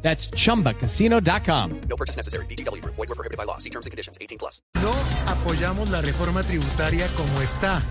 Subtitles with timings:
[0.00, 1.80] That's chumbacasino.com.
[1.88, 2.46] No purchase necessary.
[2.46, 2.82] BGW.
[2.84, 3.58] Void were prohibited by law.
[3.58, 4.16] See terms and conditions.
[4.20, 4.62] 18 plus.
[4.74, 4.92] No
[5.26, 7.82] apoyamos la reforma tributaria como está.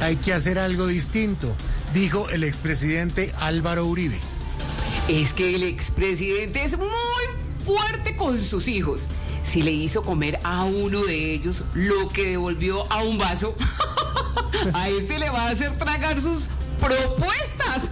[0.00, 1.52] Hay que hacer algo distinto,
[1.92, 4.18] dijo el expresidente Álvaro Uribe.
[5.08, 6.88] Es que el expresidente es muy
[7.64, 9.08] fuerte con sus hijos.
[9.42, 13.56] Si le hizo comer a uno de ellos lo que devolvió a un vaso,
[14.74, 17.90] a este le va a hacer tragar sus propuestas.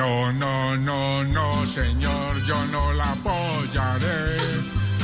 [0.00, 4.38] No, no, no, no, señor, yo no la apoyaré.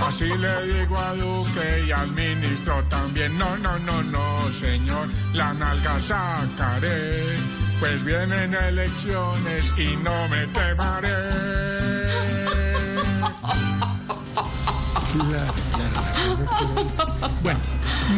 [0.02, 3.37] Así le digo a Duque y al ministro también.
[3.37, 7.24] No, no, no, no, señor, la nalga sacaré.
[7.79, 11.13] Pues vienen elecciones y no me temaré.
[17.42, 17.60] Bueno,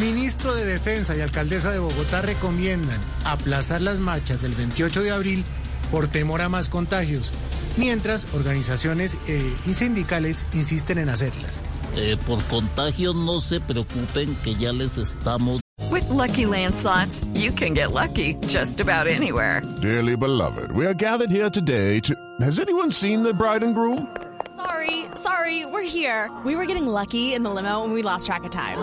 [0.00, 5.44] ministro de Defensa y alcaldesa de Bogotá recomiendan aplazar las marchas del 28 de abril
[5.90, 7.30] por temor a más contagios,
[7.76, 11.62] mientras organizaciones eh, y sindicales insisten en hacerlas.
[11.96, 15.60] Eh, por contagios no se preocupen que ya les estamos.
[15.90, 19.62] With Lucky Land slots, you can get lucky just about anywhere.
[19.80, 22.14] Dearly beloved, we are gathered here today to.
[22.40, 24.06] Has anyone seen the bride and groom?
[24.54, 26.30] Sorry, sorry, we're here.
[26.44, 28.78] We were getting lucky in the limo and we lost track of time.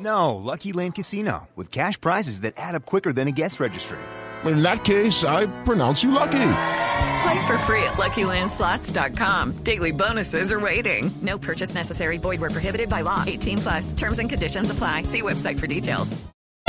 [0.00, 3.98] No, Lucky Land Casino, with cash prizes that add up quicker than a guest registry.
[4.44, 6.50] In that case, I pronounce you lucky.
[7.22, 9.64] Play for free at LuckyLandSlots.com.
[9.64, 11.10] Daily bonuses are waiting.
[11.22, 12.18] No purchase necessary.
[12.18, 13.24] Void where prohibited by law.
[13.26, 13.92] 18 plus.
[13.92, 15.02] Terms and conditions apply.
[15.02, 16.16] See website for details.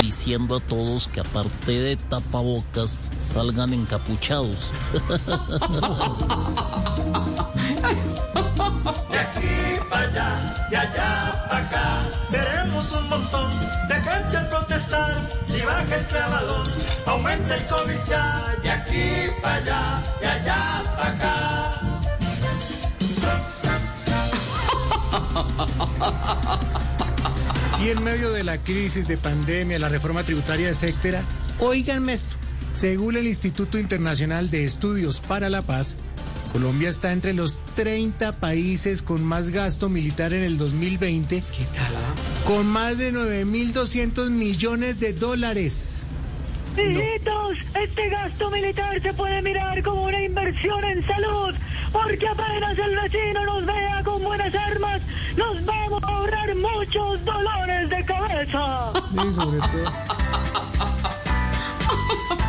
[0.02, 4.71] Diciendo a todos que aparte de tapabocas, salgan encapuchados.
[9.09, 12.02] De aquí para allá, de allá para acá,
[12.92, 13.50] un montón
[13.88, 15.12] de gente a protestar.
[15.45, 16.64] Si baja el clavadón,
[17.06, 18.00] aumenta el COVID.
[18.64, 21.82] De aquí para allá, de allá para acá.
[27.82, 31.22] Y en medio de la crisis de pandemia, la reforma tributaria, etcétera,
[31.60, 32.36] oiganme esto.
[32.73, 35.96] Según el Instituto Internacional de Estudios para la Paz,
[36.52, 41.43] Colombia está entre los 30 países con más gasto militar en el 2020.
[41.55, 41.93] ¿Qué tal?
[42.45, 46.04] Con más de 9.200 millones de dólares.
[46.76, 51.54] Hijitos, este gasto militar se puede mirar como una inversión en salud,
[51.92, 55.02] porque apenas el vecino nos vea con buenas armas,
[55.36, 58.93] nos vamos a ahorrar muchos dolores de cabeza.
[59.11, 59.92] Sí, sobre todo.